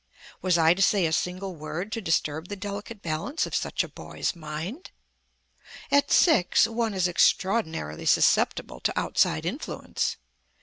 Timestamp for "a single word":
1.05-1.91